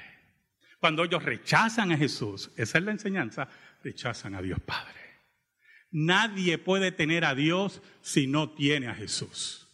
Cuando 0.79 1.03
ellos 1.03 1.21
rechazan 1.21 1.91
a 1.91 1.97
Jesús, 1.97 2.49
esa 2.55 2.77
es 2.77 2.83
la 2.85 2.91
enseñanza, 2.91 3.49
rechazan 3.83 4.35
a 4.35 4.41
Dios 4.41 4.61
Padre. 4.61 5.01
Nadie 5.91 6.57
puede 6.59 6.93
tener 6.93 7.25
a 7.25 7.35
Dios 7.35 7.81
si 8.01 8.25
no 8.25 8.51
tiene 8.51 8.87
a 8.87 8.95
Jesús. 8.95 9.67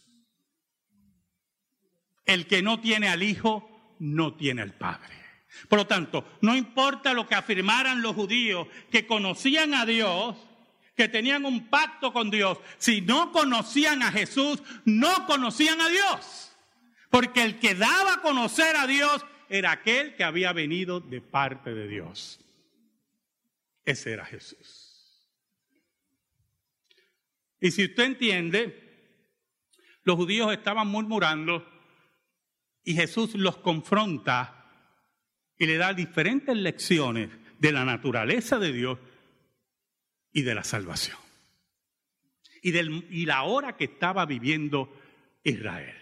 El 2.26 2.48
que 2.48 2.64
no 2.64 2.80
tiene 2.80 3.10
al 3.10 3.22
Hijo, 3.22 3.96
no 4.00 4.34
tiene 4.34 4.64
al 4.64 4.74
Padre. 4.74 5.19
Por 5.68 5.80
lo 5.80 5.88
tanto, 5.88 6.26
no 6.42 6.56
importa 6.56 7.14
lo 7.14 7.28
que 7.28 7.36
afirmaran 7.36 8.02
los 8.02 8.16
judíos 8.16 8.68
que 8.92 9.08
conocían 9.08 9.74
a 9.74 9.86
Dios, 9.86 10.38
que 10.96 11.08
tenían 11.08 11.46
un 11.46 11.68
pacto 11.68 12.14
con 12.14 12.30
Dios, 12.30 12.58
si 12.78 13.02
no 13.02 13.32
conocían 13.32 14.04
a 14.04 14.12
Jesús, 14.12 14.62
no 14.86 15.26
conocían 15.26 15.82
a 15.82 15.90
Dios. 15.90 16.52
Porque 17.10 17.44
el 17.44 17.60
que 17.60 17.76
daba 17.76 18.16
a 18.16 18.22
conocer 18.22 18.76
a 18.76 18.86
Dios 18.86 19.26
era 19.50 19.72
aquel 19.72 20.16
que 20.16 20.24
había 20.24 20.54
venido 20.54 21.00
de 21.00 21.22
parte 21.22 21.74
de 21.74 21.88
Dios. 21.88 22.40
Ese 23.86 24.12
era 24.12 24.26
Jesús. 24.26 24.90
Y 27.60 27.72
si 27.72 27.86
usted 27.86 28.04
entiende, 28.04 28.90
los 30.04 30.16
judíos 30.16 30.52
estaban 30.54 30.88
murmurando 30.88 31.68
y 32.84 32.94
Jesús 32.94 33.36
los 33.36 33.58
confronta 33.58 34.59
y 35.60 35.66
le 35.66 35.78
da 35.78 35.94
diferentes 35.94 36.56
lecciones 36.56 37.30
de 37.60 37.72
la 37.74 37.84
naturaleza 37.84 38.58
de 38.58 38.72
Dios 38.72 38.98
y 40.32 40.42
de 40.42 40.56
la 40.56 40.64
salvación. 40.64 41.18
Y, 42.62 43.26
la 43.26 43.44
hora 43.44 43.76
que 43.76 43.86
estaba 43.86 44.26
viviendo 44.26 44.92
Israel. 45.44 45.96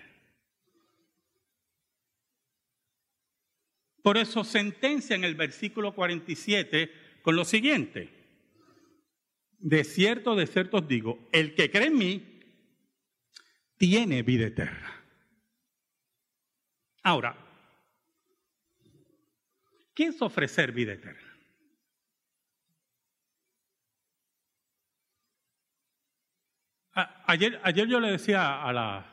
Por 4.02 4.18
eso 4.18 4.44
sentencia 4.44 5.16
en 5.16 5.24
el 5.24 5.36
versículo 5.36 5.94
47 5.94 6.92
con 7.22 7.36
lo 7.36 7.44
siguiente. 7.44 8.10
De 9.60 9.84
cierto, 9.84 10.36
de 10.36 10.48
cierto 10.48 10.78
os 10.78 10.88
digo, 10.88 11.28
el 11.32 11.56
que 11.56 11.70
cree 11.70 11.88
en 11.88 11.98
mí 11.98 12.40
tiene 13.78 14.22
vida 14.22 14.48
eterna. 14.48 15.04
Ahora, 17.04 17.47
¿Qué 19.98 20.04
es 20.04 20.22
ofrecer 20.22 20.74
vida 20.74 20.94
eterna? 20.94 21.36
Ayer, 27.26 27.60
ayer 27.64 27.88
yo 27.88 28.00
le 28.00 28.12
decía 28.12 28.44
a, 28.44 28.70
a 28.70 29.06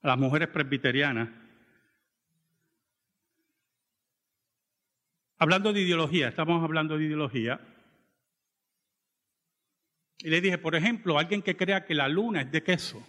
las 0.00 0.18
mujeres 0.18 0.48
presbiterianas, 0.48 1.28
hablando 5.36 5.74
de 5.74 5.82
ideología, 5.82 6.28
estamos 6.28 6.64
hablando 6.64 6.96
de 6.96 7.04
ideología, 7.04 7.60
y 10.16 10.30
le 10.30 10.40
dije, 10.40 10.56
por 10.56 10.76
ejemplo, 10.76 11.18
alguien 11.18 11.42
que 11.42 11.58
crea 11.58 11.84
que 11.84 11.94
la 11.94 12.08
luna 12.08 12.40
es 12.40 12.50
de 12.50 12.62
queso, 12.62 13.06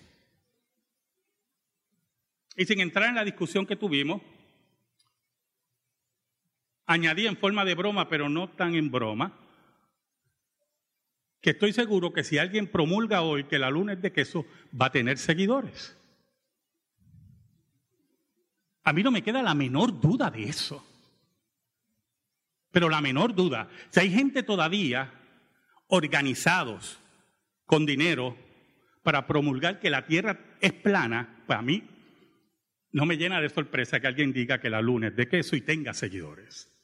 y 2.58 2.66
sin 2.66 2.82
entrar 2.82 3.08
en 3.08 3.16
la 3.16 3.24
discusión 3.24 3.66
que 3.66 3.78
tuvimos, 3.78 4.22
añadí 6.88 7.28
en 7.28 7.38
forma 7.38 7.66
de 7.66 7.76
broma, 7.76 8.10
pero 8.10 8.30
no 8.30 8.50
tan 8.50 8.74
en 8.76 8.90
broma, 8.90 9.38
que 11.42 11.52
estoy 11.52 11.74
seguro 11.74 12.12
que 12.14 12.24
si 12.24 12.38
alguien 12.38 12.68
promulga 12.68 13.22
hoy 13.22 13.44
que 13.44 13.60
la 13.60 13.70
luna 13.70 13.94
es 13.94 14.02
de 14.02 14.12
queso, 14.12 14.46
va 14.80 14.88
a 14.88 14.92
tener 14.92 15.18
seguidores. 15.18 15.96
A 18.84 18.94
mí 18.94 19.04
no 19.04 19.12
me 19.12 19.22
queda 19.22 19.44
la 19.44 19.54
menor 19.54 20.00
duda 20.00 20.32
de 20.32 20.44
eso. 20.44 20.84
Pero 22.72 22.90
la 22.90 23.02
menor 23.02 23.36
duda, 23.36 23.70
si 23.90 24.00
hay 24.00 24.10
gente 24.10 24.44
todavía 24.44 25.14
organizados 25.88 27.00
con 27.66 27.86
dinero 27.86 28.36
para 29.04 29.28
promulgar 29.28 29.80
que 29.80 29.90
la 29.90 30.06
tierra 30.06 30.40
es 30.62 30.74
plana, 30.74 31.44
para 31.48 31.62
mí 31.62 31.84
no 32.92 33.06
me 33.06 33.18
llena 33.18 33.42
de 33.42 33.50
sorpresa 33.50 34.00
que 34.00 34.08
alguien 34.08 34.34
diga 34.34 34.60
que 34.60 34.70
la 34.70 34.82
luna 34.82 35.08
es 35.08 35.16
de 35.16 35.28
queso 35.28 35.56
y 35.56 35.62
tenga 35.62 35.94
seguidores. 35.94 36.77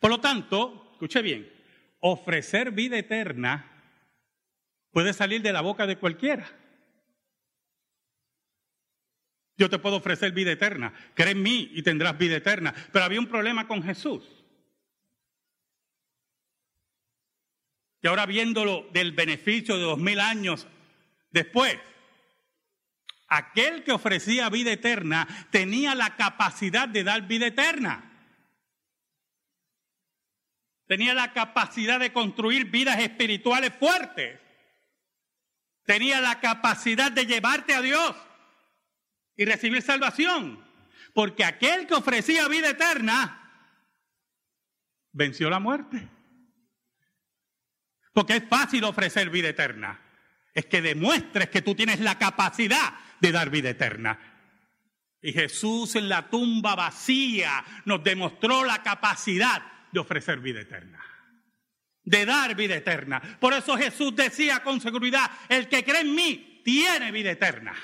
Por 0.00 0.10
lo 0.10 0.20
tanto, 0.20 0.90
escuche 0.92 1.22
bien, 1.22 1.50
ofrecer 2.00 2.70
vida 2.72 2.98
eterna 2.98 3.70
puede 4.90 5.12
salir 5.12 5.42
de 5.42 5.52
la 5.52 5.60
boca 5.60 5.86
de 5.86 5.96
cualquiera. 5.96 6.46
Yo 9.56 9.70
te 9.70 9.78
puedo 9.78 9.96
ofrecer 9.96 10.32
vida 10.32 10.52
eterna. 10.52 10.92
Cree 11.14 11.32
en 11.32 11.42
mí 11.42 11.70
y 11.72 11.82
tendrás 11.82 12.18
vida 12.18 12.36
eterna. 12.36 12.74
Pero 12.92 13.04
había 13.04 13.20
un 13.20 13.28
problema 13.28 13.68
con 13.68 13.82
Jesús. 13.82 14.24
Y 18.02 18.06
ahora 18.06 18.26
viéndolo 18.26 18.88
del 18.92 19.12
beneficio 19.12 19.76
de 19.76 19.84
dos 19.84 19.98
mil 19.98 20.20
años 20.20 20.66
después, 21.30 21.78
aquel 23.28 23.82
que 23.82 23.92
ofrecía 23.92 24.50
vida 24.50 24.72
eterna 24.72 25.26
tenía 25.50 25.94
la 25.94 26.16
capacidad 26.16 26.86
de 26.86 27.02
dar 27.02 27.26
vida 27.26 27.46
eterna. 27.46 28.13
Tenía 30.86 31.14
la 31.14 31.32
capacidad 31.32 31.98
de 31.98 32.12
construir 32.12 32.70
vidas 32.70 33.00
espirituales 33.00 33.72
fuertes. 33.74 34.38
Tenía 35.84 36.20
la 36.20 36.40
capacidad 36.40 37.10
de 37.10 37.26
llevarte 37.26 37.74
a 37.74 37.80
Dios 37.80 38.14
y 39.36 39.44
recibir 39.44 39.82
salvación. 39.82 40.62
Porque 41.14 41.44
aquel 41.44 41.86
que 41.86 41.94
ofrecía 41.94 42.48
vida 42.48 42.70
eterna 42.70 43.40
venció 45.12 45.48
la 45.48 45.60
muerte. 45.60 46.08
Porque 48.12 48.36
es 48.36 48.48
fácil 48.48 48.84
ofrecer 48.84 49.30
vida 49.30 49.48
eterna. 49.48 50.00
Es 50.52 50.66
que 50.66 50.82
demuestres 50.82 51.48
que 51.48 51.62
tú 51.62 51.74
tienes 51.74 52.00
la 52.00 52.18
capacidad 52.18 52.94
de 53.20 53.32
dar 53.32 53.50
vida 53.50 53.70
eterna. 53.70 54.18
Y 55.20 55.32
Jesús 55.32 55.96
en 55.96 56.08
la 56.08 56.28
tumba 56.28 56.74
vacía 56.74 57.64
nos 57.86 58.04
demostró 58.04 58.64
la 58.64 58.82
capacidad 58.82 59.73
de 59.94 60.00
ofrecer 60.00 60.40
vida 60.40 60.60
eterna. 60.60 61.00
De 62.02 62.26
dar 62.26 62.54
vida 62.54 62.74
eterna. 62.74 63.22
Por 63.40 63.54
eso 63.54 63.76
Jesús 63.76 64.14
decía 64.14 64.62
con 64.62 64.80
seguridad, 64.80 65.30
el 65.48 65.68
que 65.68 65.84
cree 65.84 66.00
en 66.00 66.14
mí 66.14 66.60
tiene 66.64 67.12
vida 67.12 67.30
eterna. 67.30 67.74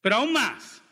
Pero 0.00 0.16
aún 0.16 0.32
más. 0.32 0.82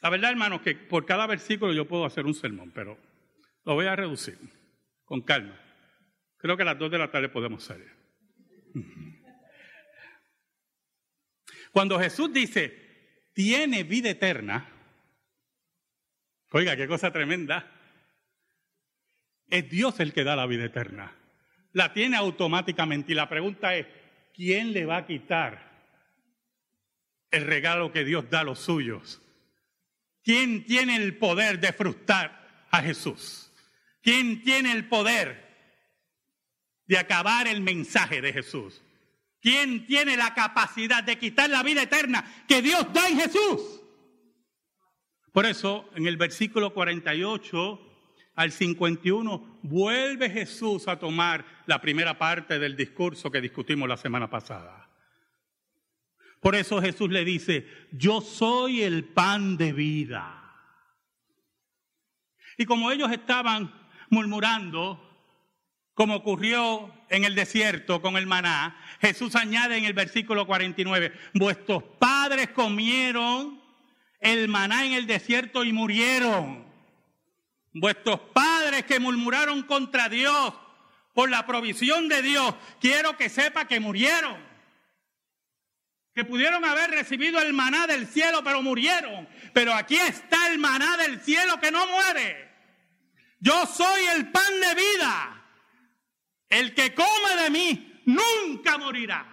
La 0.00 0.10
verdad, 0.10 0.32
hermanos, 0.32 0.62
que 0.62 0.74
por 0.74 1.06
cada 1.06 1.28
versículo 1.28 1.72
yo 1.72 1.86
puedo 1.86 2.04
hacer 2.04 2.26
un 2.26 2.34
sermón, 2.34 2.72
pero 2.74 2.98
lo 3.64 3.74
voy 3.74 3.86
a 3.86 3.94
reducir 3.94 4.36
con 5.04 5.22
calma. 5.22 5.58
Creo 6.38 6.56
que 6.56 6.64
a 6.64 6.66
las 6.66 6.78
dos 6.78 6.90
de 6.90 6.98
la 6.98 7.10
tarde 7.10 7.28
podemos 7.28 7.62
salir. 7.62 7.90
Cuando 11.70 12.00
Jesús 12.00 12.32
dice, 12.32 13.30
tiene 13.32 13.84
vida 13.84 14.10
eterna, 14.10 14.71
oiga, 16.52 16.76
qué 16.76 16.86
cosa 16.86 17.12
tremenda, 17.12 17.70
es 19.48 19.68
Dios 19.68 20.00
el 20.00 20.12
que 20.12 20.24
da 20.24 20.36
la 20.36 20.46
vida 20.46 20.64
eterna. 20.64 21.12
La 21.72 21.92
tiene 21.92 22.16
automáticamente 22.16 23.12
y 23.12 23.14
la 23.14 23.28
pregunta 23.28 23.74
es, 23.74 23.86
¿quién 24.34 24.72
le 24.72 24.86
va 24.86 24.98
a 24.98 25.06
quitar 25.06 25.72
el 27.32 27.46
regalo 27.46 27.90
que 27.90 28.04
Dios 28.04 28.30
da 28.30 28.40
a 28.40 28.44
los 28.44 28.60
suyos. 28.60 29.20
¿Quién 30.22 30.64
tiene 30.64 30.96
el 30.96 31.16
poder 31.16 31.58
de 31.58 31.72
frustrar 31.72 32.66
a 32.70 32.80
Jesús? 32.82 33.50
¿Quién 34.02 34.42
tiene 34.42 34.70
el 34.70 34.86
poder 34.86 35.50
de 36.86 36.98
acabar 36.98 37.48
el 37.48 37.62
mensaje 37.62 38.20
de 38.20 38.32
Jesús? 38.32 38.82
¿Quién 39.40 39.86
tiene 39.86 40.16
la 40.16 40.34
capacidad 40.34 41.02
de 41.02 41.18
quitar 41.18 41.50
la 41.50 41.64
vida 41.64 41.82
eterna 41.82 42.44
que 42.46 42.62
Dios 42.62 42.86
da 42.92 43.08
en 43.08 43.18
Jesús? 43.18 43.81
Por 45.32 45.46
eso, 45.46 45.88
en 45.94 46.06
el 46.06 46.18
versículo 46.18 46.74
48 46.74 47.80
al 48.34 48.52
51, 48.52 49.60
vuelve 49.62 50.28
Jesús 50.28 50.88
a 50.88 50.98
tomar 50.98 51.44
la 51.66 51.80
primera 51.80 52.18
parte 52.18 52.58
del 52.58 52.76
discurso 52.76 53.30
que 53.30 53.40
discutimos 53.40 53.88
la 53.88 53.96
semana 53.96 54.28
pasada. 54.28 54.90
Por 56.40 56.54
eso 56.54 56.82
Jesús 56.82 57.10
le 57.10 57.24
dice, 57.24 57.66
yo 57.92 58.20
soy 58.20 58.82
el 58.82 59.04
pan 59.04 59.56
de 59.56 59.72
vida. 59.72 60.38
Y 62.58 62.66
como 62.66 62.90
ellos 62.90 63.10
estaban 63.10 63.72
murmurando, 64.10 65.08
como 65.94 66.16
ocurrió 66.16 66.92
en 67.08 67.24
el 67.24 67.34
desierto 67.34 68.02
con 68.02 68.16
el 68.16 68.26
maná, 68.26 68.76
Jesús 69.00 69.34
añade 69.34 69.78
en 69.78 69.84
el 69.84 69.94
versículo 69.94 70.46
49, 70.46 71.12
vuestros 71.32 71.84
padres 71.98 72.48
comieron 72.48 73.61
el 74.22 74.48
maná 74.48 74.86
en 74.86 74.94
el 74.94 75.06
desierto 75.06 75.64
y 75.64 75.72
murieron. 75.72 76.64
Vuestros 77.74 78.20
padres 78.32 78.84
que 78.84 78.98
murmuraron 78.98 79.62
contra 79.64 80.08
Dios 80.08 80.54
por 81.12 81.28
la 81.28 81.46
provisión 81.46 82.08
de 82.08 82.22
Dios, 82.22 82.54
quiero 82.80 83.16
que 83.18 83.28
sepa 83.28 83.66
que 83.66 83.80
murieron 83.80 84.52
que 86.14 86.24
pudieron 86.24 86.64
haber 86.64 86.90
recibido 86.90 87.40
el 87.40 87.52
maná 87.52 87.86
del 87.86 88.06
cielo, 88.06 88.42
pero 88.44 88.62
murieron. 88.62 89.28
Pero 89.54 89.72
aquí 89.72 89.96
está 89.96 90.48
el 90.48 90.58
maná 90.58 90.96
del 90.98 91.20
cielo 91.20 91.58
que 91.58 91.70
no 91.70 91.86
muere. 91.86 92.50
Yo 93.40 93.66
soy 93.66 94.04
el 94.14 94.30
pan 94.30 94.60
de 94.60 94.74
vida. 94.74 95.44
El 96.48 96.74
que 96.74 96.94
come 96.94 97.42
de 97.42 97.50
mí 97.50 98.02
nunca 98.04 98.76
morirá. 98.76 99.31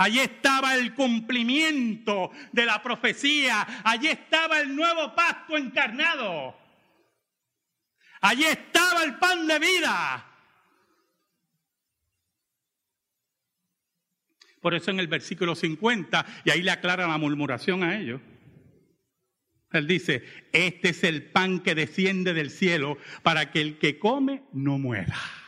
Allí 0.00 0.18
estaba 0.18 0.76
el 0.76 0.94
cumplimiento 0.94 2.30
de 2.52 2.64
la 2.64 2.82
profecía. 2.82 3.82
Allí 3.84 4.08
estaba 4.08 4.58
el 4.58 4.74
nuevo 4.74 5.14
pacto 5.14 5.58
encarnado. 5.58 6.56
Allí 8.22 8.44
estaba 8.44 9.04
el 9.04 9.18
pan 9.18 9.46
de 9.46 9.58
vida. 9.58 10.26
Por 14.62 14.72
eso 14.72 14.90
en 14.90 15.00
el 15.00 15.08
versículo 15.08 15.54
50, 15.54 16.24
y 16.46 16.50
ahí 16.50 16.62
le 16.62 16.70
aclara 16.70 17.06
la 17.06 17.18
murmuración 17.18 17.84
a 17.84 17.98
ellos. 17.98 18.22
Él 19.70 19.86
dice, 19.86 20.24
este 20.54 20.88
es 20.88 21.04
el 21.04 21.24
pan 21.24 21.60
que 21.60 21.74
desciende 21.74 22.32
del 22.32 22.48
cielo 22.48 22.96
para 23.22 23.50
que 23.50 23.60
el 23.60 23.78
que 23.78 23.98
come 23.98 24.44
no 24.54 24.78
muera. 24.78 25.39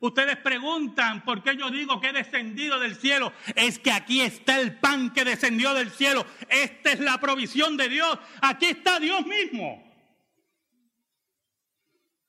Ustedes 0.00 0.36
preguntan 0.36 1.24
por 1.24 1.42
qué 1.42 1.56
yo 1.56 1.70
digo 1.70 2.00
que 2.00 2.08
he 2.08 2.12
descendido 2.12 2.78
del 2.78 2.94
cielo. 2.94 3.32
Es 3.56 3.80
que 3.80 3.90
aquí 3.90 4.20
está 4.20 4.60
el 4.60 4.76
pan 4.76 5.12
que 5.12 5.24
descendió 5.24 5.74
del 5.74 5.90
cielo. 5.90 6.24
Esta 6.48 6.92
es 6.92 7.00
la 7.00 7.18
provisión 7.18 7.76
de 7.76 7.88
Dios. 7.88 8.18
Aquí 8.40 8.66
está 8.66 9.00
Dios 9.00 9.26
mismo. 9.26 9.84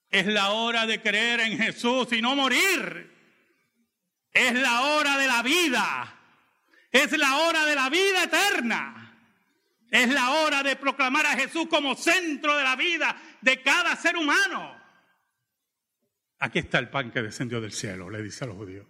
Es 0.09 0.25
la 0.25 0.49
hora 0.49 0.87
de 0.87 0.99
creer 0.99 1.41
en 1.41 1.59
Jesús 1.59 2.11
y 2.11 2.21
no 2.21 2.35
morir. 2.35 3.15
Es 4.33 4.53
la 4.53 4.81
hora 4.81 5.17
de 5.17 5.27
la 5.27 5.43
vida. 5.43 6.15
Es 6.91 7.15
la 7.15 7.37
hora 7.37 7.65
de 7.65 7.75
la 7.75 7.89
vida 7.89 8.23
eterna. 8.23 9.15
Es 9.91 10.09
la 10.09 10.31
hora 10.31 10.63
de 10.63 10.75
proclamar 10.75 11.27
a 11.27 11.35
Jesús 11.35 11.67
como 11.67 11.95
centro 11.95 12.57
de 12.57 12.63
la 12.63 12.75
vida 12.75 13.15
de 13.41 13.61
cada 13.61 13.95
ser 13.95 14.17
humano. 14.17 14.78
Aquí 16.39 16.59
está 16.59 16.79
el 16.79 16.89
pan 16.89 17.11
que 17.11 17.21
descendió 17.21 17.59
del 17.59 17.71
cielo, 17.73 18.09
le 18.09 18.23
dice 18.23 18.45
a 18.45 18.47
los 18.47 18.55
judíos. 18.55 18.87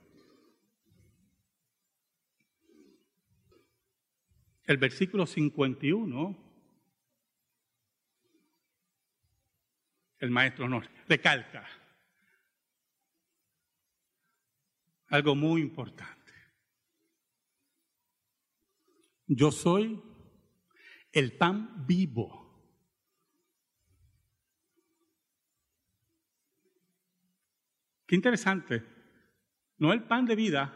El 4.66 4.78
versículo 4.78 5.26
51, 5.26 6.38
el 10.20 10.30
maestro 10.30 10.70
nos 10.70 10.86
recalca 11.08 11.68
algo 15.08 15.36
muy 15.36 15.62
importante. 15.62 16.34
Yo 19.26 19.52
soy 19.52 20.02
el 21.12 21.36
pan 21.36 21.86
vivo. 21.88 22.49
Qué 28.10 28.16
interesante. 28.16 28.84
No 29.78 29.94
el 29.94 30.02
pan 30.02 30.26
de 30.26 30.36
vida, 30.36 30.74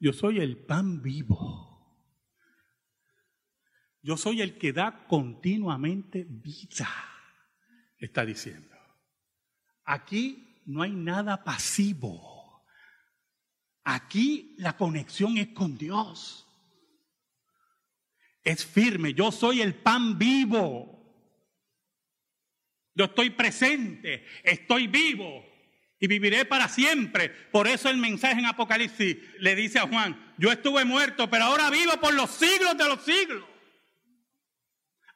yo 0.00 0.14
soy 0.14 0.40
el 0.40 0.56
pan 0.56 1.02
vivo. 1.02 1.68
Yo 4.00 4.16
soy 4.16 4.40
el 4.40 4.56
que 4.56 4.72
da 4.72 5.06
continuamente 5.06 6.24
vida, 6.26 6.88
está 7.98 8.24
diciendo. 8.24 8.74
Aquí 9.84 10.62
no 10.64 10.80
hay 10.80 10.92
nada 10.92 11.44
pasivo. 11.44 12.64
Aquí 13.84 14.54
la 14.56 14.74
conexión 14.74 15.36
es 15.36 15.48
con 15.48 15.76
Dios. 15.76 16.48
Es 18.42 18.64
firme. 18.64 19.12
Yo 19.12 19.30
soy 19.30 19.60
el 19.60 19.74
pan 19.74 20.16
vivo. 20.16 20.88
Yo 22.94 23.04
estoy 23.04 23.28
presente, 23.28 24.24
estoy 24.42 24.86
vivo 24.86 25.51
y 26.02 26.08
viviré 26.08 26.44
para 26.44 26.68
siempre. 26.68 27.28
Por 27.28 27.68
eso 27.68 27.88
el 27.88 27.96
mensaje 27.96 28.40
en 28.40 28.46
Apocalipsis 28.46 29.18
le 29.38 29.54
dice 29.54 29.78
a 29.78 29.86
Juan, 29.86 30.34
yo 30.36 30.50
estuve 30.50 30.84
muerto, 30.84 31.30
pero 31.30 31.44
ahora 31.44 31.70
vivo 31.70 31.92
por 32.00 32.12
los 32.12 32.28
siglos 32.28 32.76
de 32.76 32.88
los 32.88 33.04
siglos. 33.04 33.44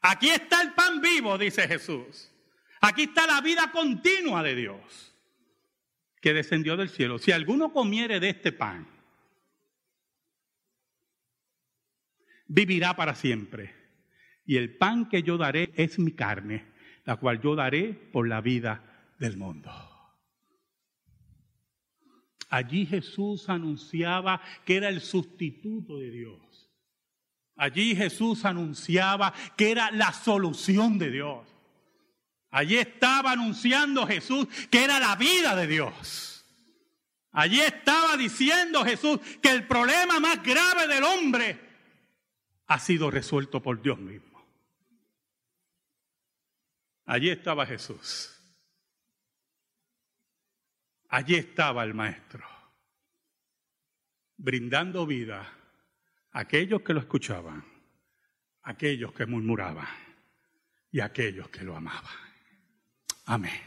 Aquí 0.01 0.29
está 0.29 0.63
el 0.63 0.75
pan 0.75 1.01
vivo, 1.01 1.37
dice 1.39 1.67
Jesús. 1.67 2.31
Aquí 2.81 3.03
está 3.03 3.27
la 3.27 3.41
vida 3.41 3.73
continua 3.73 4.45
de 4.45 4.55
Dios 4.55 5.13
que 6.21 6.33
descendió 6.33 6.77
del 6.77 6.89
cielo. 6.89 7.19
Si 7.19 7.33
alguno 7.33 7.73
comiere 7.73 8.21
de 8.21 8.29
este 8.29 8.53
pan, 8.53 8.87
vivirá 12.47 12.95
para 12.95 13.17
siempre. 13.17 13.75
Y 14.45 14.57
el 14.57 14.77
pan 14.77 15.09
que 15.09 15.25
yo 15.25 15.37
daré 15.37 15.73
es 15.75 15.99
mi 15.99 16.13
carne, 16.13 16.65
la 17.05 17.17
cual 17.17 17.41
yo 17.41 17.57
daré 17.57 17.93
por 17.93 18.29
la 18.29 18.41
vida 18.41 19.15
del 19.19 19.37
mundo. 19.37 19.96
Allí 22.49 22.87
Jesús 22.87 23.49
anunciaba 23.49 24.41
que 24.65 24.77
era 24.77 24.89
el 24.89 25.01
sustituto 25.01 25.99
de 25.99 26.11
Dios. 26.11 26.71
Allí 27.57 27.97
Jesús 27.97 28.45
anunciaba 28.45 29.33
que 29.57 29.71
era 29.71 29.91
la 29.91 30.13
solución 30.13 30.99
de 30.99 31.11
Dios. 31.11 31.47
Allí 32.51 32.77
estaba 32.77 33.33
anunciando 33.33 34.07
Jesús 34.07 34.47
que 34.71 34.85
era 34.85 35.01
la 35.01 35.17
vida 35.17 35.57
de 35.57 35.67
Dios. 35.67 36.45
Allí 37.33 37.61
estaba 37.61 38.17
diciendo 38.17 38.85
Jesús 38.85 39.21
que 39.43 39.51
el 39.51 39.67
problema 39.67 40.21
más 40.21 40.43
grave 40.43 40.87
del 40.87 41.05
hombre 41.05 41.61
ha 42.67 42.79
sido 42.79 43.11
resuelto 43.11 43.63
por 43.63 43.83
Dios 43.83 43.99
mismo. 43.99 44.43
Allí 47.05 47.31
estaba 47.31 47.67
Jesús. 47.67 48.36
Allí 51.17 51.35
estaba 51.37 51.83
el 51.83 51.95
Maestro, 51.95 52.45
brindando 54.37 55.07
vida 55.07 55.51
a 56.31 56.41
aquellos 56.41 56.83
que 56.83 56.93
lo 56.93 57.01
escuchaban, 57.01 57.65
a 58.65 58.73
aquellos 58.73 59.15
que 59.15 59.25
murmuraban 59.25 59.89
y 60.93 61.01
a 61.01 61.07
aquellos 61.07 61.49
que 61.49 61.65
lo 61.65 61.75
amaban. 61.75 62.13
Amén. 63.25 63.63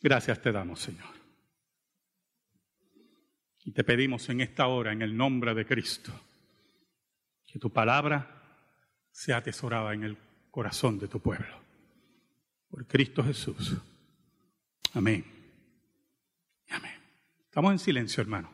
Gracias 0.00 0.40
te 0.40 0.52
damos, 0.52 0.78
Señor. 0.78 1.12
Y 3.64 3.72
te 3.72 3.82
pedimos 3.82 4.28
en 4.28 4.42
esta 4.42 4.68
hora, 4.68 4.92
en 4.92 5.02
el 5.02 5.16
nombre 5.16 5.54
de 5.54 5.66
Cristo, 5.66 6.12
que 7.44 7.58
tu 7.58 7.70
palabra 7.72 8.44
sea 9.10 9.38
atesorada 9.38 9.92
en 9.92 10.04
el 10.04 10.16
corazón 10.52 11.00
de 11.00 11.08
tu 11.08 11.18
pueblo. 11.18 11.61
Por 12.72 12.86
Cristo 12.86 13.22
Jesús. 13.22 13.76
Amén. 14.94 15.22
Amén. 16.70 16.94
Estamos 17.44 17.70
en 17.72 17.78
silencio, 17.78 18.22
hermano. 18.22 18.48